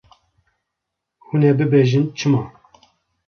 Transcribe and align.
Hûn 1.27 1.41
ê 1.49 1.51
bibêjin 1.57 2.05
çima? 2.17 2.41